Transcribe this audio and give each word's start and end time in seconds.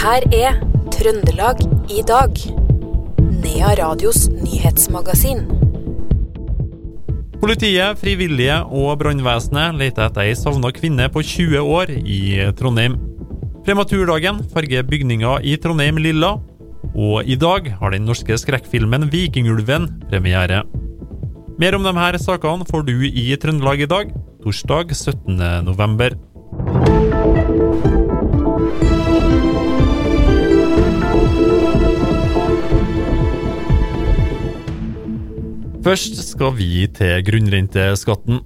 her 0.00 0.24
er 0.32 0.54
Trøndelag 0.94 1.58
i 1.92 2.00
dag. 2.08 2.38
Nea 3.42 3.72
Radios 3.76 4.30
nyhetsmagasin. 4.32 5.42
Politiet, 7.40 7.98
frivillige 8.00 8.56
og 8.64 8.94
brannvesenet 9.02 9.76
leter 9.80 10.06
etter 10.06 10.24
ei 10.24 10.36
savna 10.38 10.70
kvinne 10.76 11.08
på 11.12 11.20
20 11.24 11.60
år 11.60 11.92
i 12.00 12.20
Trondheim. 12.56 12.96
Prematurdagen 13.66 14.40
farger 14.54 14.88
bygninga 14.88 15.36
i 15.44 15.58
Trondheim 15.60 16.00
lilla, 16.00 16.32
og 16.94 17.28
i 17.28 17.36
dag 17.36 17.68
har 17.80 17.92
den 17.92 18.08
norske 18.08 18.40
skrekkfilmen 18.40 19.10
'Vikingulven' 19.10 20.08
premiere. 20.08 20.64
Mer 21.60 21.76
om 21.76 21.84
disse 21.84 22.24
sakene 22.24 22.64
får 22.64 22.88
du 22.88 23.04
i 23.04 23.36
Trøndelag 23.36 23.84
i 23.84 23.92
dag, 23.96 24.16
torsdag 24.40 24.96
17. 24.96 25.64
november. 25.64 26.16
Først 35.80 36.18
skal 36.26 36.52
vi 36.58 36.86
til 36.92 37.22
grunnrenteskatten. 37.24 38.42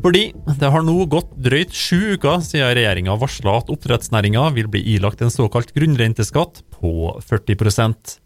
Fordi 0.00 0.22
det 0.58 0.70
har 0.72 0.82
nå 0.82 1.04
gått 1.12 1.30
drøyt 1.44 1.74
sju 1.76 2.16
uker 2.16 2.40
siden 2.42 2.72
regjeringa 2.74 3.14
varsla 3.20 3.58
at 3.60 3.70
oppdrettsnæringa 3.70 4.48
vil 4.56 4.70
bli 4.72 4.80
ilagt 4.96 5.20
en 5.22 5.30
såkalt 5.30 5.74
grunnrenteskatt 5.76 6.62
på 6.72 7.12
40% 7.28 8.16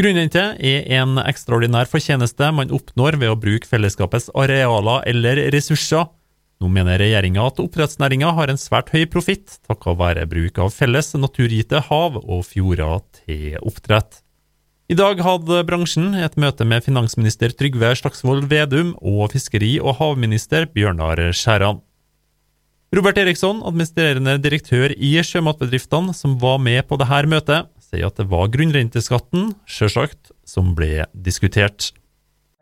Grunnrente 0.00 0.42
er 0.64 0.86
en 0.96 1.18
ekstraordinær 1.20 1.88
fortjeneste 1.90 2.46
man 2.56 2.70
oppnår 2.72 3.18
ved 3.20 3.32
å 3.34 3.36
bruke 3.36 3.68
fellesskapets 3.68 4.30
arealer 4.32 5.04
eller 5.10 5.42
ressurser. 5.52 6.06
Nå 6.60 6.70
mener 6.72 6.96
regjeringa 7.02 7.44
at 7.50 7.60
oppdrettsnæringa 7.60 8.30
har 8.36 8.48
en 8.48 8.60
svært 8.60 8.94
høy 8.94 9.04
profitt 9.12 9.58
takket 9.68 10.00
være 10.00 10.24
bruk 10.30 10.60
av 10.64 10.72
felles 10.72 11.12
naturgitte 11.20 11.82
hav 11.90 12.16
og 12.20 12.46
fjorder 12.48 13.04
til 13.20 13.58
oppdrett. 13.60 14.22
I 14.90 14.96
dag 14.98 15.20
hadde 15.22 15.60
bransjen 15.68 16.16
et 16.18 16.34
møte 16.40 16.64
med 16.66 16.82
finansminister 16.82 17.52
Trygve 17.54 17.92
Slagsvold 17.94 18.48
Vedum 18.50 18.88
og 19.06 19.28
fiskeri- 19.30 19.76
og 19.78 20.00
havminister 20.00 20.66
Bjørnar 20.66 21.20
Skjæran. 21.30 21.78
Robert 22.98 23.20
Eriksson, 23.22 23.60
administrerende 23.62 24.34
direktør 24.42 24.90
i 24.90 25.12
Sjømatbedriftene, 25.22 26.10
som 26.10 26.34
var 26.42 26.58
med 26.58 26.82
på 26.90 26.98
dette 26.98 27.22
møtet, 27.30 27.70
sier 27.86 28.10
at 28.10 28.18
det 28.18 28.26
var 28.34 28.50
grunnrenteskatten, 28.50 29.52
sjølsagt, 29.62 30.34
som 30.42 30.74
ble 30.74 31.06
diskutert. 31.14 31.92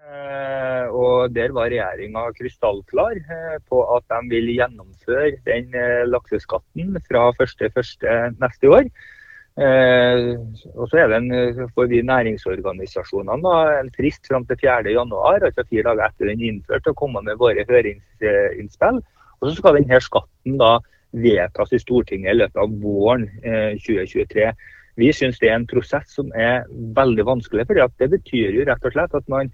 Eh, 0.05 0.85
og 0.93 1.33
Der 1.33 1.57
var 1.57 1.73
regjeringa 1.73 2.29
krystallklar 2.37 3.17
eh, 3.25 3.57
på 3.73 3.87
at 3.97 4.05
de 4.13 4.35
vil 4.37 4.53
gjennomføre 4.53 5.39
den 5.49 5.73
eh, 5.73 6.05
lakseskatten 6.05 6.93
fra 7.09 7.31
1.1. 7.41 8.37
neste 8.37 8.69
år. 8.69 8.93
Eh, 9.59 10.39
og 10.79 10.87
så 10.87 11.01
er 11.03 11.09
det 11.11 11.17
en, 11.19 11.71
for 11.75 11.91
de 11.91 11.99
næringsorganisasjonene 12.07 13.43
da, 13.43 13.55
en 13.81 13.91
frist 13.97 14.29
fram 14.31 14.45
til 14.47 14.61
4.1, 14.63 15.15
altså 15.49 15.65
fire 15.67 15.87
dager 15.89 16.05
etter 16.07 16.31
den 16.31 16.45
er 16.45 16.53
innført, 16.53 16.87
å 16.87 16.99
komme 16.99 17.25
med 17.27 17.41
våre 17.41 17.65
høringsinnspill. 17.67 19.01
Og 19.39 19.49
så 19.49 19.57
skal 19.57 19.81
denne 19.81 19.99
skatten 20.03 20.61
da 20.61 20.77
vedtas 21.17 21.75
i 21.75 21.81
Stortinget 21.83 22.35
i 22.35 22.39
løpet 22.39 22.61
av 22.63 22.77
våren 22.83 23.27
eh, 23.43 23.75
2023. 23.83 24.47
Vi 24.99 25.11
syns 25.15 25.43
det 25.43 25.51
er 25.51 25.59
en 25.59 25.67
prosess 25.71 26.15
som 26.15 26.31
er 26.39 26.67
veldig 26.95 27.27
vanskelig. 27.27 27.67
for 27.67 27.99
Det 27.99 28.11
betyr 28.15 28.55
jo 28.55 28.67
rett 28.67 28.87
og 28.87 28.95
slett 28.95 29.15
at 29.15 29.29
man 29.31 29.51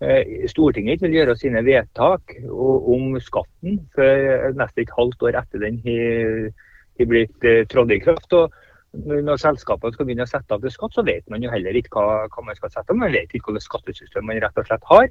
eh, 0.00 0.44
Stortinget 0.48 0.96
ikke 0.96 1.08
vil 1.08 1.20
gjøre 1.20 1.40
sine 1.40 1.64
vedtak 1.64 2.36
om 2.52 3.16
skatten 3.20 3.80
før 3.96 4.52
nesten 4.56 4.84
et 4.84 4.96
halvt 4.96 5.28
år 5.28 5.40
etter 5.40 5.64
den 5.64 5.80
har 5.84 7.06
blitt 7.06 7.44
eh, 7.44 7.64
trådt 7.68 7.96
i 7.96 8.02
kraft. 8.04 8.32
og 8.32 8.52
når 8.92 9.40
selskapene 9.40 9.92
skal 9.92 10.06
begynne 10.08 10.24
å 10.24 10.30
sette 10.30 10.54
av 10.54 10.62
til 10.62 10.72
skatt, 10.72 10.94
så 10.96 11.04
vet 11.04 11.26
man 11.28 11.42
jo 11.44 11.50
heller 11.52 11.76
ikke 11.76 11.92
hva, 11.92 12.28
hva 12.32 12.44
man 12.44 12.56
skal 12.56 12.72
sette 12.72 12.88
av. 12.88 12.96
Man 12.96 13.12
vet 13.12 13.34
ikke 13.34 13.52
hvilket 13.52 13.66
skattesystem 13.66 14.24
man 14.24 14.40
rett 14.40 14.56
og 14.56 14.68
slett 14.68 14.86
har. 14.88 15.10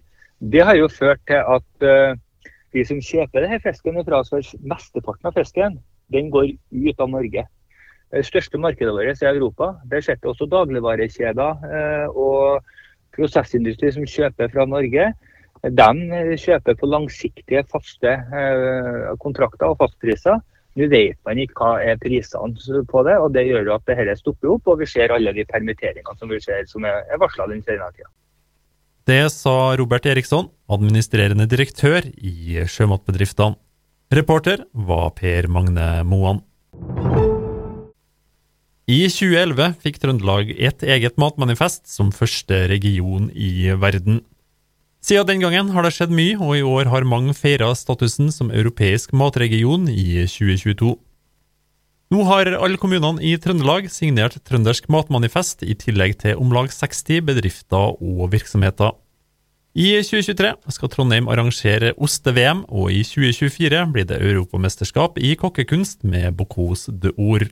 Det 0.54 0.64
har 0.66 0.78
jo 0.78 0.88
ført 0.90 1.22
til 1.30 1.42
at 1.42 1.86
uh, 1.86 2.18
de 2.74 2.86
som 2.86 3.02
kjøper 3.02 3.46
denne 3.46 3.62
fisken 3.62 4.02
fra 4.06 4.24
oss, 4.24 4.56
mesteparten 4.66 5.30
av 5.30 5.38
fisken, 5.38 5.78
den 6.14 6.32
går 6.34 6.56
ut 6.74 7.04
av 7.04 7.14
Norge. 7.14 7.46
Det 8.14 8.26
største 8.26 8.60
markedet 8.62 8.94
vårt 8.96 9.22
er 9.22 9.36
Europa. 9.36 9.76
Der 9.92 10.02
sitter 10.02 10.32
også 10.32 10.50
dagligvarekjeder 10.50 11.64
uh, 11.70 12.18
og 12.18 12.66
prosessindustri 13.16 13.94
som 13.94 14.10
kjøper 14.10 14.54
fra 14.54 14.66
Norge. 14.66 15.12
De 15.68 16.38
kjøper 16.38 16.78
på 16.78 16.90
langsiktige, 16.90 17.66
faste 17.70 18.14
uh, 18.34 19.14
kontrakter 19.22 19.70
og 19.70 19.82
fastpriser. 19.82 20.42
Nå 20.78 20.86
vet 20.92 21.18
man 21.26 21.40
ikke 21.42 21.58
hva 21.58 21.72
er 21.82 21.98
prisene 21.98 22.84
på 22.92 23.02
det, 23.08 23.16
og 23.18 23.32
det 23.34 23.48
gjør 23.48 23.72
at 23.76 23.88
dette 23.90 24.18
stopper 24.20 24.54
opp. 24.54 24.70
Og 24.70 24.84
vi 24.84 24.90
ser 24.90 25.14
alle 25.16 25.34
de 25.34 25.46
permitteringene 25.50 26.20
som, 26.20 26.30
vi 26.30 26.40
ser, 26.44 26.68
som 26.70 26.86
er 26.86 27.18
varsla 27.18 27.50
den 27.50 27.64
senere 27.66 27.90
tida. 27.96 28.12
Det 29.08 29.24
sa 29.32 29.56
Robert 29.80 30.06
Eriksson, 30.06 30.50
administrerende 30.70 31.48
direktør 31.50 32.06
i 32.20 32.60
Sjømatbedriftene. 32.68 33.56
Reporter 34.14 34.62
var 34.88 35.10
Per 35.18 35.50
Magne 35.52 35.88
Moan. 36.08 36.44
I 38.88 39.02
2011 39.12 39.74
fikk 39.84 39.98
Trøndelag 40.00 40.54
et 40.54 40.84
eget 40.88 41.18
matmanifest 41.20 41.90
som 41.92 42.14
første 42.16 42.62
region 42.72 43.26
i 43.36 43.74
verden. 43.76 44.22
Siden 45.08 45.24
den 45.30 45.40
gangen 45.40 45.70
har 45.72 45.86
det 45.86 45.94
skjedd 45.96 46.12
mye, 46.12 46.36
og 46.36 46.58
i 46.58 46.66
år 46.68 46.90
har 46.92 47.06
mange 47.08 47.32
feira 47.32 47.70
statusen 47.80 48.28
som 48.34 48.50
europeisk 48.52 49.14
matregion 49.16 49.86
i 49.88 50.26
2022. 50.28 50.98
Nå 52.12 52.26
har 52.28 52.50
alle 52.58 52.80
kommunene 52.82 53.24
i 53.24 53.38
Trøndelag 53.40 53.88
signert 53.88 54.36
Trøndersk 54.44 54.90
matmanifest, 54.92 55.64
i 55.64 55.78
tillegg 55.80 56.18
til 56.26 56.36
om 56.36 56.52
lag 56.52 56.68
60 56.76 57.24
bedrifter 57.24 57.96
og 57.96 58.34
virksomheter. 58.36 58.98
I 59.80 59.94
2023 60.04 60.76
skal 60.76 60.92
Trondheim 60.92 61.32
arrangere 61.32 61.94
oste-VM, 61.96 62.66
og 62.68 62.92
i 62.92 63.06
2024 63.08 63.86
blir 63.96 64.10
det 64.12 64.20
europamesterskap 64.20 65.22
i 65.24 65.38
kokkekunst 65.40 66.04
med 66.04 66.36
Bocuse 66.36 66.92
de 66.92 67.16
Ord. 67.16 67.48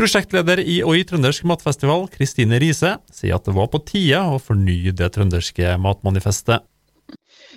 Prosjektleder 0.00 0.62
i 0.64 0.78
Oi 0.80 1.02
trøndersk 1.04 1.44
matfestival, 1.44 2.06
Kristine 2.08 2.56
Riise, 2.56 2.94
sier 3.12 3.36
at 3.36 3.44
det 3.44 3.52
var 3.52 3.66
på 3.68 3.82
tide 3.84 4.16
å 4.32 4.38
fornye 4.40 4.94
det 4.96 5.10
trønderske 5.12 5.74
matmanifestet. 5.76 6.64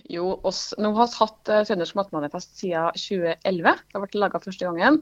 Jo, 0.09 0.39
oss, 0.47 0.73
nå 0.81 0.91
har 0.97 1.07
vi 1.09 1.19
hatt 1.19 1.51
uh, 1.51 1.61
Trøndersk 1.67 1.97
matmanifest 1.97 2.57
siden 2.59 2.95
2011. 2.97 3.77
Det 3.77 3.97
har 3.97 4.03
vært 4.03 4.17
laga 4.17 4.41
første 4.43 4.67
gangen. 4.67 4.99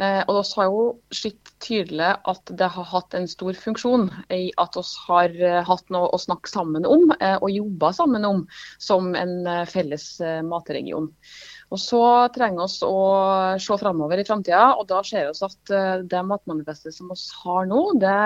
Uh, 0.00 0.22
og 0.24 0.40
vi 0.40 0.44
har 0.56 0.70
jo 0.70 0.82
sett 1.14 1.52
tydelig 1.62 2.10
at 2.32 2.52
det 2.60 2.70
har 2.74 2.88
hatt 2.92 3.16
en 3.16 3.28
stor 3.30 3.56
funksjon 3.58 4.08
i 4.34 4.42
at 4.60 4.78
vi 4.78 4.84
har 5.06 5.36
uh, 5.42 5.60
hatt 5.68 5.92
noe 5.92 6.10
å 6.10 6.20
snakke 6.20 6.50
sammen 6.50 6.88
om 6.88 7.10
og 7.10 7.48
jobbe 7.52 7.90
sammen 7.94 8.24
om 8.26 8.42
som 8.82 9.14
en 9.18 9.48
felles 9.68 10.04
matregion. 10.46 11.08
Og 11.70 11.80
Så 11.80 12.02
trenger 12.34 12.70
vi 12.70 12.88
å 12.88 13.00
se 13.60 13.78
framover 13.80 14.20
i 14.20 14.26
framtida, 14.26 14.70
og 14.78 14.86
da 14.90 15.02
ser 15.06 15.28
vi 15.28 15.46
at 15.46 15.72
det 16.10 16.22
matmanifestet 16.26 16.96
som 16.96 17.10
vi 17.12 17.18
har 17.44 17.68
nå, 17.70 17.82
det 18.02 18.16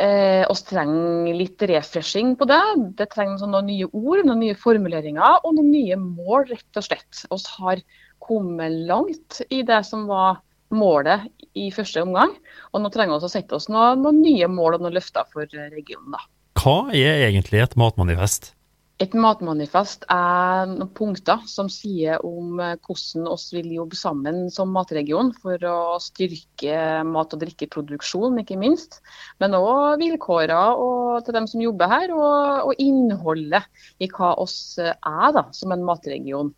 eh, 0.00 0.42
oss 0.50 0.62
trenger 0.68 1.36
litt 1.36 1.62
refreshing 1.70 2.34
på 2.40 2.48
det. 2.50 2.60
Det 2.98 3.10
trenger 3.12 3.48
noen 3.50 3.68
nye 3.70 3.88
ord, 3.92 4.22
noen 4.26 4.42
nye 4.42 4.58
formuleringer 4.58 5.40
og 5.44 5.56
noen 5.56 5.72
nye 5.72 5.98
mål, 6.00 6.48
rett 6.50 6.80
og 6.80 6.86
slett. 6.86 7.24
Vi 7.30 7.40
har 7.64 7.82
kommet 8.20 8.78
langt 8.88 9.40
i 9.48 9.62
det 9.66 9.82
som 9.88 10.06
var 10.10 10.40
målet 10.70 11.26
i 11.58 11.70
første 11.74 12.04
omgang. 12.04 12.34
Og 12.72 12.84
nå 12.84 12.92
trenger 12.94 13.18
vi 13.18 13.28
å 13.28 13.32
sette 13.32 13.56
oss 13.56 13.68
noen, 13.72 14.04
noen 14.04 14.22
nye 14.22 14.48
mål 14.50 14.78
og 14.78 14.86
noen 14.86 14.96
løfter 14.98 15.26
for 15.32 15.48
regionen. 15.50 16.14
Da. 16.14 16.24
Hva 16.60 16.78
er 16.94 17.26
egentlig 17.28 17.62
et 17.64 17.76
matmanifest? 17.80 18.52
Et 19.00 19.14
matmanifest 19.16 20.02
er 20.12 20.66
noen 20.68 20.90
punkter 20.92 21.40
som 21.48 21.70
sier 21.72 22.20
om 22.26 22.58
eh, 22.60 22.74
hvordan 22.84 23.30
vi 23.30 23.62
vil 23.62 23.70
jobbe 23.78 23.96
sammen 23.96 24.42
som 24.52 24.74
matregion 24.76 25.30
for 25.40 25.56
å 25.64 25.96
styrke 26.04 27.00
mat- 27.08 27.32
og 27.32 27.40
drikkeproduksjon, 27.40 28.36
ikke 28.42 28.58
minst. 28.60 28.98
Men 29.40 29.56
òg 29.56 30.02
vilkårene 30.02 31.24
til 31.24 31.38
dem 31.38 31.48
som 31.48 31.64
jobber 31.64 31.88
her, 31.88 32.12
og, 32.12 32.68
og 32.68 32.84
innholdet 32.84 33.64
i 34.04 34.10
hva 34.12 34.34
oss 34.44 34.60
er 34.84 35.34
da, 35.38 35.46
som 35.56 35.72
en 35.72 35.88
matregion. 35.88 36.52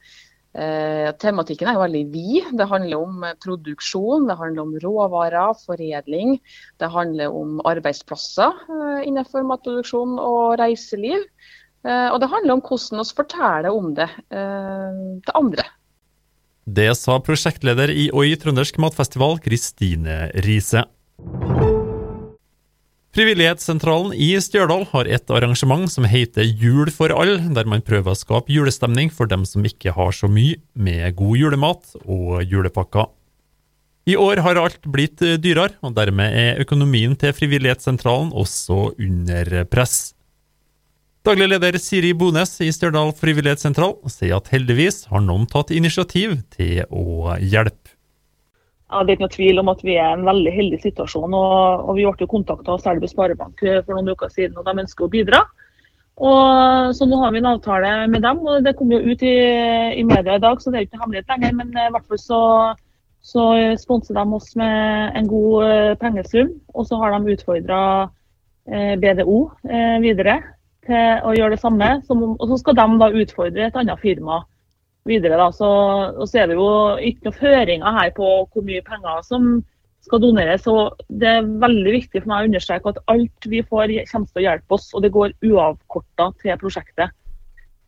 Eh, 0.52 1.08
tematikken 1.17 1.70
er 1.70 1.78
jo 1.78 1.84
veldig 1.87 2.02
vid. 2.12 2.50
Det 2.58 2.69
handler 2.69 3.06
om 3.06 3.25
produksjon, 3.40 4.26
det 4.28 4.37
handler 4.37 4.67
om 4.67 4.75
råvarer, 4.82 5.55
foredling. 5.62 6.37
Det 6.82 6.90
handler 6.93 7.32
om 7.32 7.62
arbeidsplasser 7.70 8.67
eh, 8.67 9.00
innenfor 9.06 9.46
matproduksjon 9.49 10.19
og 10.20 10.58
reiseliv. 10.61 11.25
Eh, 11.82 12.08
og 12.14 12.20
det 12.23 12.31
handler 12.31 12.56
om 12.56 12.64
hvordan 12.64 13.02
vi 13.02 13.17
forteller 13.19 13.70
om 13.75 13.94
det 13.96 14.08
eh, 14.31 14.99
til 15.26 15.38
andre. 15.38 15.67
Det 16.62 16.93
sa 16.94 17.17
prosjektleder 17.19 17.90
i 17.90 18.06
Oi 18.14 18.37
trøndersk 18.38 18.79
matfestival, 18.82 19.40
Kristine 19.43 20.29
Riise. 20.44 20.84
Frivillighetssentralen 23.12 24.14
i 24.17 24.31
Stjørdal 24.40 24.87
har 24.94 25.11
et 25.11 25.32
arrangement 25.34 25.90
som 25.90 26.06
heter 26.08 26.46
Jul 26.46 26.88
for 26.94 27.12
all, 27.12 27.34
der 27.52 27.69
man 27.69 27.82
prøver 27.84 28.14
å 28.14 28.17
skape 28.17 28.55
julestemning 28.55 29.11
for 29.12 29.29
dem 29.29 29.43
som 29.44 29.67
ikke 29.69 29.93
har 29.93 30.14
så 30.17 30.31
mye 30.32 30.62
med 30.73 31.19
god 31.19 31.43
julemat 31.43 31.99
og 32.06 32.46
julepakker. 32.46 33.11
I 34.08 34.17
år 34.19 34.40
har 34.46 34.58
alt 34.58 34.87
blitt 34.88 35.20
dyrere, 35.20 35.76
og 35.84 35.93
dermed 35.99 36.34
er 36.34 36.62
økonomien 36.62 37.12
til 37.19 37.34
Frivillighetssentralen 37.37 38.32
også 38.32 38.94
under 38.96 39.52
press. 39.70 40.14
Daglig 41.22 41.46
leder 41.52 41.76
Siri 41.78 42.08
Bones 42.19 42.56
i 42.66 42.66
Stjørdal 42.74 43.12
frivillighetssentral 43.14 43.92
sier 44.10 44.40
at 44.40 44.48
heldigvis 44.50 45.04
har 45.06 45.20
noen 45.22 45.44
tatt 45.46 45.69
initiativ 45.70 46.32
til 46.50 46.80
å 46.90 47.36
hjelpe. 47.38 47.92
Ja, 48.90 49.04
det 49.06 49.12
er 49.12 49.14
ikke 49.14 49.28
noe 49.28 49.34
tvil 49.36 49.60
om 49.62 49.69
at 49.70 49.84
vi 49.86 49.94
er 49.94 50.08
i 50.08 50.16
en 50.16 50.24
veldig 50.26 50.52
heldig 50.56 50.80
situasjon. 50.82 51.36
og, 51.38 51.84
og 51.86 51.94
Vi 51.94 52.08
ble 52.08 52.26
kontakta 52.26 52.74
av 52.74 52.80
Selbu 52.82 53.06
Sparebank 53.06 53.62
for 53.62 53.92
noen 53.94 54.10
uker 54.10 54.32
siden, 54.34 54.56
og 54.58 54.66
de 54.66 54.82
ønsker 54.82 55.06
å 55.06 55.12
bidra. 55.12 55.44
Og, 56.19 56.90
så 56.98 57.06
nå 57.06 57.20
har 57.22 57.30
vi 57.36 57.38
en 57.38 57.52
avtale 57.52 57.92
med 58.10 58.26
dem. 58.26 58.40
og 58.42 58.66
Det 58.66 58.74
kom 58.80 58.90
jo 58.90 58.98
ut 58.98 59.22
i, 59.22 59.36
i 59.94 60.02
media 60.02 60.40
i 60.40 60.42
dag, 60.42 60.58
så 60.58 60.72
det 60.74 60.80
er 60.80 60.88
ikke 60.88 60.98
noe 60.98 61.04
hemmelighet 61.04 61.30
lenger. 61.36 61.54
Men 61.60 61.70
i 61.70 61.92
hvert 61.94 62.08
fall 62.10 62.22
så, 62.24 62.40
så 63.22 63.46
sponser 63.78 64.19
de 64.19 64.26
oss 64.40 64.50
med 64.58 65.14
en 65.22 65.30
god 65.30 65.69
eh, 65.69 65.94
pengesum. 66.02 66.50
Og 66.74 66.90
så 66.90 66.98
har 66.98 67.14
de 67.14 67.38
utfordra 67.38 67.80
eh, 68.66 68.98
BDO 68.98 69.38
eh, 69.70 70.02
videre 70.02 70.40
til 70.87 71.26
å 71.26 71.34
gjøre 71.37 71.56
det 71.56 71.62
samme. 71.62 71.90
Som, 72.06 72.25
og 72.32 72.49
så 72.50 72.58
skal 72.61 72.79
de 72.79 72.88
da 73.00 73.11
utfordre 73.23 73.69
et 73.69 73.79
annet 73.79 74.02
firma 74.02 74.43
videre. 75.08 75.38
Da. 75.40 75.50
Så, 75.55 75.69
og 76.17 76.29
så 76.29 76.43
er 76.43 76.50
det 76.50 76.58
jo 76.58 76.70
ikke 77.02 77.29
noen 77.29 77.38
føringer 77.40 77.99
her 77.99 78.12
på 78.17 78.32
hvor 78.44 78.67
mye 78.67 78.84
penger 78.87 79.25
som 79.26 79.55
skal 80.02 80.23
doneres. 80.23 80.64
Så 80.67 80.76
det 81.08 81.31
er 81.31 81.50
veldig 81.62 81.96
viktig 81.99 82.23
for 82.23 82.32
meg 82.32 82.44
å 82.44 82.50
understreke 82.50 82.93
at 82.93 83.02
alt 83.12 83.50
vi 83.50 83.64
får 83.67 83.96
kommer 84.11 84.31
til 84.31 84.43
å 84.43 84.46
hjelpe 84.46 84.79
oss, 84.79 84.88
og 84.94 85.05
det 85.05 85.12
går 85.14 85.34
uavkorta 85.46 86.31
til 86.43 86.58
prosjektet. 86.62 87.14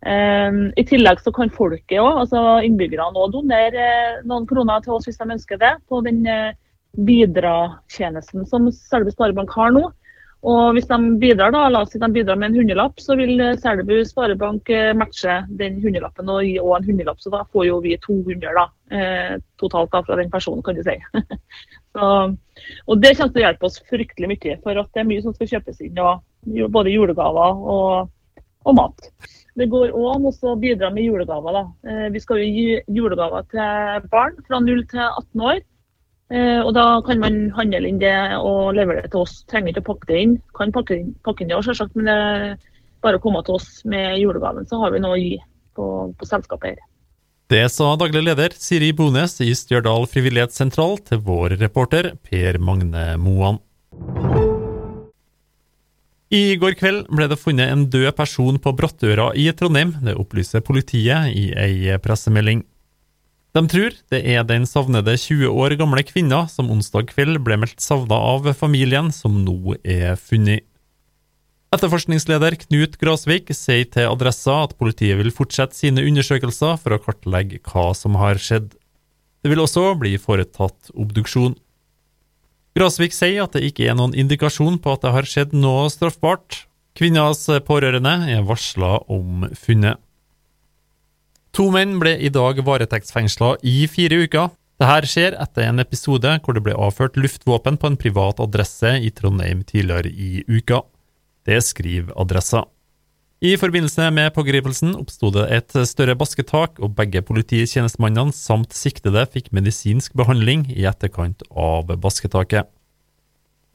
Um, 0.04 0.68
I 0.76 0.84
tillegg 0.84 1.22
så 1.24 1.32
kan 1.32 1.48
folket 1.48 1.96
òg, 1.96 2.18
altså 2.26 2.40
innbyggerne 2.66 3.16
òg, 3.16 3.30
donere 3.32 3.86
noen 4.28 4.44
kroner 4.44 4.82
til 4.84 4.98
oss 4.98 5.08
hvis 5.08 5.16
de 5.16 5.30
ønsker 5.32 5.56
det, 5.62 5.70
på 5.88 6.02
den 6.04 6.20
uh, 6.28 6.52
som 8.46 8.68
Selbu 8.68 9.10
Sparebank 9.14 9.54
har 9.56 9.72
nå. 9.72 9.88
Og 10.44 10.74
hvis 10.76 10.88
de 10.90 10.96
bidrar, 11.22 11.54
da, 11.54 11.62
la 11.72 11.80
oss 11.84 11.94
si 11.94 11.98
de 12.00 12.08
bidrar 12.12 12.36
med 12.36 12.50
en 12.50 12.58
hundrelapp, 12.58 12.98
så 13.00 13.16
vil 13.16 13.40
eh, 13.40 13.54
Selbu 13.60 13.94
Sparebank 14.04 14.68
eh, 14.68 14.90
matche 14.96 15.38
den 15.60 15.78
hundrelappen 15.80 16.28
og 16.28 16.42
gi 16.44 16.58
en 16.60 16.88
hundrelapp. 16.88 17.22
Så 17.22 17.32
da 17.32 17.46
får 17.48 17.68
jo 17.70 17.78
vi 17.84 17.94
200 18.02 18.52
da, 18.58 18.66
eh, 18.92 19.38
totalt 19.60 19.94
da, 19.94 20.02
fra 20.04 20.18
den 20.20 20.32
personen, 20.32 20.60
kan 20.66 20.76
du 20.76 20.82
si. 20.84 20.98
så, 21.96 22.10
og 22.84 23.00
det 23.00 23.14
kommer 23.16 23.32
til 23.32 23.40
å 23.40 23.46
hjelpe 23.46 23.70
oss 23.70 23.80
fryktelig 23.88 24.34
mye, 24.34 24.58
for 24.66 24.82
at 24.82 24.92
det 24.92 25.04
er 25.04 25.08
mye 25.14 25.24
som 25.24 25.36
skal 25.36 25.54
kjøpes 25.54 25.80
inn. 25.86 26.02
Og, 26.04 26.20
både 26.44 26.92
julegaver 26.92 27.64
og, 27.72 28.42
og 28.68 28.76
mat. 28.76 29.08
Det 29.56 29.70
går 29.72 29.94
òg 29.96 30.10
an 30.10 30.26
å 30.28 30.56
bidra 30.60 30.90
med 30.92 31.06
julegaver. 31.06 31.56
da. 31.56 32.08
Vi 32.12 32.20
skal 32.20 32.42
jo 32.42 32.50
gi 32.52 32.66
julegaver 32.92 33.46
til 33.48 34.10
barn 34.12 34.36
fra 34.44 34.60
0 34.60 34.84
til 34.92 35.00
18 35.06 35.46
år. 35.48 35.64
Eh, 36.32 36.60
og 36.64 36.72
Da 36.74 37.00
kan 37.04 37.20
man 37.20 37.50
handle 37.56 37.84
inn 37.88 38.00
det 38.00 38.14
og 38.38 38.74
levere 38.78 39.04
det 39.04 39.12
til 39.12 39.24
oss. 39.26 39.42
Trenger 39.50 39.74
ikke 39.74 39.84
å 39.84 39.90
pakke 39.92 40.08
det 40.08 40.22
inn. 40.22 40.38
Kan 40.56 40.72
pakke, 40.72 41.02
pakke 41.26 41.44
inn 41.44 41.52
det 41.52 41.58
også, 41.58 41.74
selvsagt, 41.74 41.98
men 41.98 42.08
det 42.08 42.16
er 42.16 42.56
bare 43.04 43.20
å 43.20 43.22
komme 43.22 43.42
til 43.44 43.58
oss 43.58 43.84
med 43.84 44.16
julegaven, 44.22 44.66
så 44.68 44.80
har 44.80 44.94
vi 44.94 45.02
noe 45.04 45.18
å 45.18 45.20
gi 45.20 45.36
på, 45.76 45.86
på 46.16 46.28
selskapet 46.28 46.74
her. 46.74 46.90
Det 47.52 47.66
sa 47.68 47.90
daglig 48.00 48.22
leder 48.24 48.54
Siri 48.56 48.88
Bones 48.96 49.36
i 49.44 49.50
Stjørdal 49.52 50.06
frivillighetssentral 50.08 50.96
til 51.04 51.20
vår 51.26 51.58
reporter 51.60 52.14
Per 52.24 52.56
Magne 52.56 53.18
Moan. 53.20 53.60
I 56.34 56.56
går 56.58 56.74
kveld 56.80 57.10
ble 57.14 57.28
det 57.30 57.38
funnet 57.38 57.70
en 57.70 57.84
død 57.92 58.08
person 58.16 58.56
på 58.58 58.72
Brattøra 58.74 59.28
i 59.38 59.44
Trondheim. 59.54 59.92
Det 60.02 60.16
opplyser 60.18 60.64
politiet 60.64 61.36
i 61.36 61.50
ei 61.52 61.98
pressemelding. 62.02 62.64
De 63.54 63.62
tror 63.70 63.94
det 64.10 64.18
er 64.26 64.42
den 64.48 64.64
savnede 64.66 65.14
20 65.14 65.46
år 65.46 65.76
gamle 65.78 66.02
kvinna 66.02 66.44
som 66.50 66.72
onsdag 66.74 67.12
kveld 67.12 67.38
ble 67.46 67.60
meldt 67.62 67.82
savna 67.82 68.16
av 68.18 68.48
familien, 68.58 69.12
som 69.14 69.44
nå 69.46 69.76
er 69.86 70.18
funnet. 70.18 70.66
Etterforskningsleder 71.74 72.54
Knut 72.66 72.98
Grasvik 73.00 73.48
sier 73.54 73.86
til 73.90 74.10
Adressa 74.10 74.60
at 74.66 74.74
politiet 74.78 75.18
vil 75.18 75.32
fortsette 75.34 75.78
sine 75.78 76.02
undersøkelser 76.06 76.76
for 76.82 76.94
å 76.94 77.00
kartlegge 77.02 77.62
hva 77.66 77.88
som 77.98 78.18
har 78.18 78.38
skjedd. 78.42 78.72
Det 79.42 79.50
vil 79.50 79.62
også 79.62 79.86
bli 80.02 80.14
foretatt 80.18 80.92
obduksjon. 80.94 81.56
Grasvik 82.78 83.14
sier 83.14 83.46
at 83.46 83.54
det 83.54 83.66
ikke 83.70 83.86
er 83.90 83.98
noen 83.98 84.14
indikasjon 84.18 84.80
på 84.82 84.94
at 84.94 85.06
det 85.06 85.14
har 85.14 85.30
skjedd 85.30 85.54
noe 85.54 85.86
straffbart. 85.94 86.64
Kvinnas 86.98 87.46
pårørende 87.66 88.16
er 88.34 88.46
varsla 88.46 88.96
om 89.10 89.46
funnet. 89.58 90.03
To 91.54 91.68
menn 91.70 92.00
ble 92.02 92.16
i 92.18 92.32
dag 92.34 92.58
varetektsfengsla 92.66 93.52
i 93.62 93.84
fire 93.86 94.24
uker. 94.24 94.48
Dette 94.82 95.06
skjer 95.06 95.36
etter 95.38 95.68
en 95.68 95.78
episode 95.78 96.32
hvor 96.42 96.56
det 96.56 96.64
ble 96.66 96.74
avført 96.74 97.14
luftvåpen 97.14 97.76
på 97.78 97.92
en 97.92 97.98
privat 98.00 98.40
adresse 98.42 98.90
i 98.98 99.12
Trondheim 99.14 99.60
tidligere 99.62 100.10
i 100.10 100.42
uka. 100.50 100.80
Det 101.46 101.60
skriver 101.62 102.10
adressa. 102.18 102.64
I 103.44 103.52
forbindelse 103.60 104.08
med 104.16 104.32
pågripelsen 104.34 104.96
oppsto 104.98 105.30
det 105.30 105.44
et 105.54 105.76
større 105.86 106.16
basketak, 106.18 106.80
og 106.82 106.96
begge 106.98 107.22
polititjenestemannene 107.22 108.34
samt 108.34 108.74
siktede 108.74 109.22
fikk 109.30 109.52
medisinsk 109.54 110.16
behandling 110.18 110.66
i 110.74 110.88
etterkant 110.90 111.46
av 111.50 111.92
basketaket. 112.02 112.66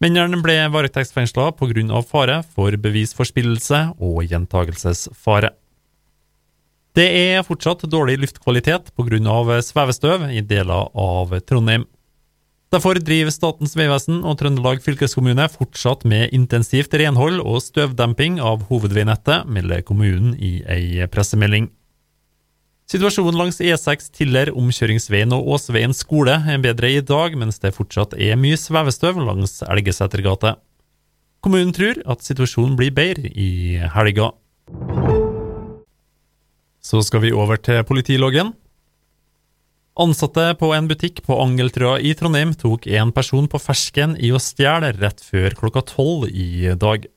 Mennene 0.04 0.42
ble 0.44 0.58
varetektsfengsla 0.74 1.52
pga. 1.56 2.04
fare 2.04 2.42
for 2.44 2.76
bevisforspillelse 2.76 3.82
og 4.00 4.24
gjentagelsesfare. 4.28 5.54
Det 7.00 7.06
er 7.08 7.46
fortsatt 7.48 7.86
dårlig 7.88 8.18
luftkvalitet 8.20 8.90
pga. 8.98 9.62
svevestøv 9.64 10.26
i 10.36 10.42
deler 10.44 10.90
av 10.92 11.32
Trondheim. 11.48 11.86
Derfor 12.74 13.00
driver 13.00 13.32
Statens 13.32 13.76
vegvesen 13.80 14.20
og 14.28 14.36
Trøndelag 14.42 14.82
fylkeskommune 14.84 15.46
fortsatt 15.50 16.04
med 16.04 16.34
intensivt 16.36 16.92
renhold 16.94 17.40
og 17.40 17.62
støvdemping 17.64 18.42
av 18.44 18.68
hovedveinettet, 18.68 19.48
melder 19.48 19.82
kommunen 19.82 20.36
i 20.36 20.60
ei 20.68 21.08
pressemelding. 21.08 21.70
Situasjonen 22.90 23.38
langs 23.38 23.62
E6 23.62 24.12
Tiller, 24.12 24.52
omkjøringsveien 24.52 25.32
og 25.38 25.48
Åsveien 25.56 25.96
skole 25.96 26.36
er 26.36 26.60
bedre 26.60 26.92
i 26.92 27.00
dag, 27.06 27.38
mens 27.38 27.62
det 27.64 27.76
fortsatt 27.78 28.18
er 28.18 28.36
mye 28.36 28.60
svevestøv 28.60 29.22
langs 29.24 29.62
Elgesetergata. 29.64 30.58
Kommunen 31.40 31.72
tror 31.72 32.04
at 32.10 32.28
situasjonen 32.28 32.76
blir 32.76 32.92
bedre 32.92 33.32
i 33.32 33.80
helga. 33.96 34.34
Så 36.80 37.04
skal 37.04 37.26
vi 37.26 37.36
over 37.36 37.60
til 37.60 37.84
politiloggen. 37.88 38.54
Ansatte 40.00 40.54
på 40.56 40.72
en 40.72 40.88
butikk 40.88 41.20
på 41.26 41.36
Angeltrøa 41.44 41.98
i 42.00 42.14
Trondheim 42.16 42.54
tok 42.56 42.88
en 42.88 43.12
person 43.12 43.50
på 43.52 43.60
fersken 43.60 44.16
i 44.16 44.32
å 44.32 44.40
stjele 44.40 44.94
rett 44.96 45.20
før 45.20 45.58
klokka 45.60 45.84
tolv 45.90 46.30
i 46.32 46.72
dag. 46.80 47.08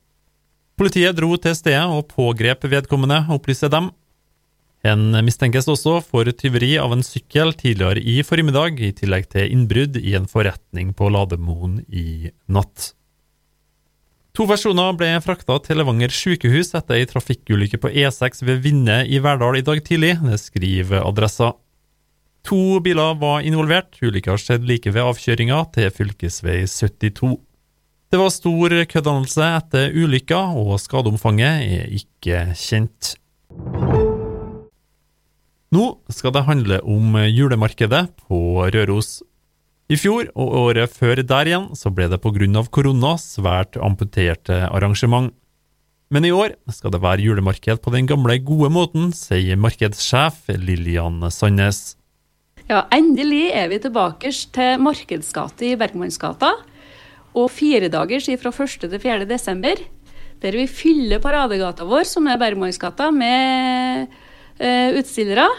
Politiet 0.81 1.15
dro 1.15 1.37
til 1.39 1.55
stedet 1.55 1.85
og 1.87 2.09
pågrep 2.11 2.65
vedkommende, 2.67 3.21
opplyser 3.31 3.71
dem. 3.71 3.93
En 4.83 5.15
mistenkes 5.23 5.69
også 5.71 6.01
for 6.03 6.27
tyveri 6.35 6.73
av 6.83 6.91
en 6.97 7.05
sykkel 7.07 7.55
tidligere 7.55 8.03
i 8.03 8.19
formiddag, 8.27 8.81
i 8.83 8.91
tillegg 8.99 9.29
til 9.31 9.53
innbrudd 9.55 10.01
i 10.01 10.17
en 10.19 10.27
forretning 10.27 10.91
på 10.99 11.13
Lademoen 11.15 11.85
i 11.87 12.33
natt. 12.51 12.91
To 14.33 14.47
personer 14.49 14.95
ble 14.97 15.11
frakta 15.21 15.59
til 15.61 15.77
Levanger 15.77 16.13
sykehus 16.17 16.71
etter 16.79 16.97
ei 16.97 17.09
trafikkulykke 17.09 17.77
på 17.83 17.91
E6 17.93 18.41
ved 18.49 18.63
Vinne 18.65 19.03
i 19.05 19.19
Verdal 19.21 19.59
i 19.59 19.65
dag 19.67 19.83
tidlig, 19.85 20.15
det 20.25 20.39
skriver 20.41 21.05
Adressa. 21.05 21.51
To 22.49 22.81
biler 22.81 23.19
var 23.21 23.45
involvert, 23.45 23.99
ulykka 24.01 24.39
skjedde 24.41 24.71
like 24.71 24.89
ved 24.89 25.05
avkjøringa 25.05 25.59
til 25.75 25.93
fylkesvei 25.93 26.63
72. 26.65 27.35
Det 28.09 28.21
var 28.23 28.33
stor 28.33 28.77
kødannelse 28.89 29.51
etter 29.59 29.93
ulykka, 30.01 30.41
og 30.57 30.81
skadeomfanget 30.81 31.69
er 31.69 31.93
ikke 32.01 32.41
kjent. 32.57 33.13
Nå 35.77 35.85
skal 36.09 36.33
det 36.33 36.47
handle 36.49 36.81
om 36.89 37.21
julemarkedet 37.29 38.07
på 38.25 38.41
Røros. 38.65 39.19
I 39.93 39.97
fjor 40.01 40.31
og 40.39 40.55
året 40.57 40.93
før 40.97 41.21
der 41.21 41.49
igjen 41.51 41.65
så 41.77 41.91
ble 41.93 42.07
det 42.09 42.17
pga. 42.25 42.63
korona 42.73 43.17
svært 43.21 43.77
amputerte 43.77 44.63
arrangement. 44.71 45.35
Men 46.09 46.25
i 46.25 46.31
år 46.33 46.55
skal 46.73 46.93
det 46.95 47.01
være 47.03 47.21
julemarked 47.21 47.83
på 47.83 47.93
den 47.93 48.07
gamle, 48.09 48.39
gode 48.41 48.71
måten, 48.73 49.11
sier 49.13 49.57
markedssjef 49.57 50.49
Lillian 50.49 51.21
Sandnes. 51.29 51.97
Ja, 52.71 52.87
endelig 52.93 53.51
er 53.53 53.69
vi 53.69 53.81
tilbake 53.85 54.33
til 54.33 54.81
Markedsgate 54.81 55.73
i 55.73 55.77
Bergmannsgata. 55.77 56.55
Og 57.37 57.51
firedagers 57.51 58.31
fra 58.41 58.53
1. 58.53 58.89
til 58.89 59.01
4. 59.01 59.27
desember, 59.29 59.77
der 60.41 60.57
vi 60.57 60.67
fyller 60.69 61.21
paradegata 61.21 61.85
vår, 61.85 62.05
som 62.09 62.29
er 62.29 62.41
Bergmannsgata, 62.41 63.11
med 63.11 64.09
eh, 64.57 64.97
utstillere 64.97 65.51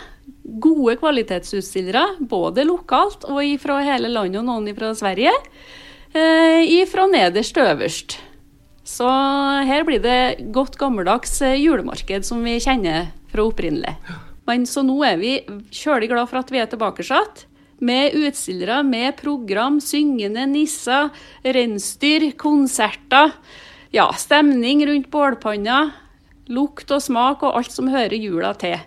gode 0.43 0.97
kvalitetsutstillere, 0.99 2.03
både 2.19 2.65
lokalt 2.67 3.25
og 3.29 3.41
fra 3.61 3.79
hele 3.85 4.11
landet 4.11 4.41
og 4.41 4.47
noen 4.49 4.75
fra 4.77 4.91
Sverige. 4.97 5.33
Eh, 6.13 6.83
fra 6.89 7.07
nederst 7.09 7.55
til 7.55 7.65
øverst. 7.71 8.19
Så 8.83 9.07
her 9.63 9.85
blir 9.87 10.01
det 10.03 10.51
godt 10.53 10.77
gammeldags 10.77 11.41
eh, 11.41 11.57
julemarked 11.61 12.27
som 12.27 12.43
vi 12.43 12.59
kjenner 12.61 13.09
fra 13.31 13.47
opprinnelig. 13.47 13.95
Men 14.45 14.67
så 14.67 14.83
nå 14.83 14.97
er 15.07 15.17
vi 15.21 15.33
kjølig 15.71 16.11
glad 16.11 16.29
for 16.29 16.41
at 16.41 16.51
vi 16.51 16.59
er 16.59 16.67
tilbake. 16.67 17.05
Med 17.79 18.15
utstillere, 18.15 18.83
med 18.83 19.15
program, 19.17 19.79
syngende 19.81 20.45
nisser, 20.47 21.09
reinsdyr, 21.43 22.29
konserter. 22.37 23.33
Ja, 23.91 24.11
stemning 24.13 24.85
rundt 24.87 25.09
bålpanna. 25.09 25.93
Lukt 26.51 26.91
og 26.91 27.01
smak 27.01 27.43
og 27.43 27.55
alt 27.55 27.71
som 27.71 27.87
hører 27.87 28.19
jula 28.19 28.53
til. 28.59 28.77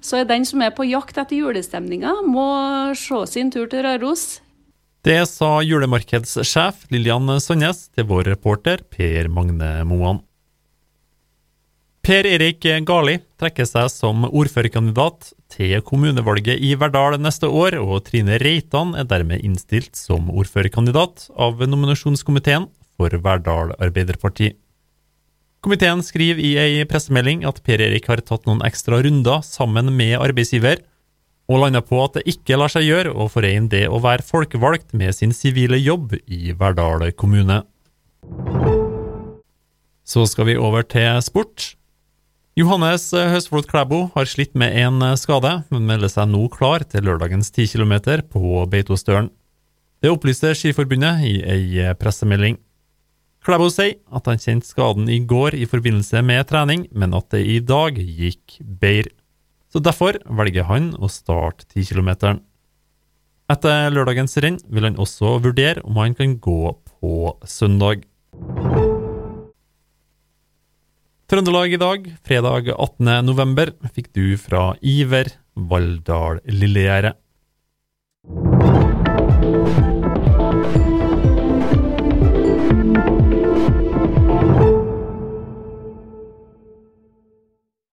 Så 0.00 0.22
den 0.28 0.46
som 0.46 0.62
er 0.62 0.74
på 0.74 0.86
jakt 0.86 1.18
etter 1.18 1.40
julestemninga, 1.40 2.20
må 2.26 2.46
se 2.98 3.24
sin 3.30 3.50
tur 3.54 3.66
til 3.70 3.84
Røros. 3.86 4.38
Det 5.06 5.20
sa 5.30 5.58
julemarkedssjef 5.62 6.88
Lillian 6.92 7.30
Sandnes 7.40 7.86
til 7.94 8.08
vår 8.10 8.32
reporter 8.34 8.82
Per 8.90 9.28
Magne 9.32 9.70
Moan. 9.86 10.22
Per 12.08 12.24
Erik 12.24 12.64
Gali 12.88 13.18
trekker 13.36 13.66
seg 13.68 13.90
som 13.92 14.22
ordførerkandidat 14.28 15.32
til 15.52 15.74
kommunevalget 15.84 16.62
i 16.64 16.70
Verdal 16.80 17.18
neste 17.20 17.50
år, 17.50 17.76
og 17.82 18.06
Trine 18.06 18.38
Reitan 18.40 18.94
er 18.96 19.04
dermed 19.10 19.44
innstilt 19.44 19.98
som 19.98 20.30
ordførerkandidat 20.32 21.26
av 21.36 21.60
nominasjonskomiteen 21.60 22.64
for 22.96 23.12
Verdal 23.24 23.74
Arbeiderparti. 23.76 24.54
Komiteen 25.58 26.04
skriver 26.06 26.38
i 26.38 26.52
ei 26.60 26.84
pressemelding 26.86 27.42
at 27.48 27.58
Per 27.66 27.80
Erik 27.82 28.06
har 28.06 28.20
tatt 28.22 28.44
noen 28.46 28.60
ekstra 28.66 29.00
runder 29.02 29.40
sammen 29.42 29.90
med 29.96 30.14
arbeidsgiver, 30.20 30.84
og 31.50 31.62
landa 31.64 31.80
på 31.82 31.98
at 32.04 32.18
det 32.18 32.28
ikke 32.30 32.58
lar 32.60 32.70
seg 32.70 32.86
gjøre 32.86 33.14
å 33.16 33.26
forene 33.32 33.70
det 33.72 33.86
å 33.90 33.98
være 34.04 34.26
folkevalgt 34.26 34.94
med 34.94 35.16
sin 35.16 35.32
sivile 35.34 35.80
jobb 35.80 36.14
i 36.28 36.52
Verdal 36.54 37.08
kommune. 37.18 37.62
Så 40.06 40.28
skal 40.30 40.46
vi 40.48 40.56
over 40.60 40.86
til 40.86 41.18
sport. 41.26 41.72
Johannes 42.58 43.08
Høsflot 43.14 43.66
Klæbo 43.70 44.04
har 44.14 44.30
slitt 44.30 44.54
med 44.58 44.76
en 44.78 45.02
skade, 45.18 45.64
men 45.72 45.90
melder 45.90 46.12
seg 46.12 46.30
nå 46.30 46.44
klar 46.54 46.86
til 46.86 47.06
lørdagens 47.06 47.50
10 47.50 47.74
km 47.74 48.22
på 48.30 48.62
Beitostølen. 48.70 49.32
Det 49.98 50.10
opplyste 50.14 50.54
Skiforbundet 50.54 51.26
i 51.26 51.34
ei 51.42 51.92
pressemelding. 51.98 52.60
Klæbo 53.48 53.70
sier 53.72 53.94
at 54.12 54.26
han 54.28 54.36
kjente 54.36 54.68
skaden 54.68 55.06
i 55.08 55.22
går 55.24 55.54
i 55.56 55.64
forbindelse 55.64 56.20
med 56.20 56.50
trening, 56.50 56.82
men 56.92 57.14
at 57.16 57.30
det 57.32 57.46
i 57.48 57.54
dag 57.64 57.96
gikk 57.96 58.58
bedre. 58.60 59.14
Så 59.72 59.80
derfor 59.80 60.18
velger 60.36 60.66
han 60.68 60.90
å 61.00 61.08
starte 61.08 61.64
10 61.72 61.94
km. 61.94 62.10
Etter 63.48 63.88
lørdagens 63.88 64.36
renn 64.44 64.58
vil 64.68 64.84
han 64.84 65.00
også 65.00 65.38
vurdere 65.46 65.80
om 65.88 65.96
han 65.96 66.12
kan 66.18 66.34
gå 66.44 66.74
på 66.76 67.14
søndag. 67.48 68.04
Trøndelag 71.32 71.72
i 71.72 71.80
dag, 71.80 72.04
fredag 72.28 72.68
18. 72.76 73.14
november, 73.24 73.72
fikk 73.96 74.12
du 74.12 74.36
fra 74.36 74.74
Iver 74.84 75.32
Valldal 75.56 76.44
Lillegjerdet. 76.52 77.16